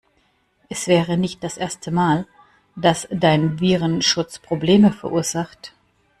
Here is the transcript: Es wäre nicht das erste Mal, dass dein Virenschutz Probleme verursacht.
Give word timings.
Es 0.67 0.87
wäre 0.87 1.15
nicht 1.15 1.43
das 1.43 1.57
erste 1.57 1.91
Mal, 1.91 2.25
dass 2.75 3.07
dein 3.11 3.59
Virenschutz 3.59 4.39
Probleme 4.39 4.91
verursacht. 4.91 5.73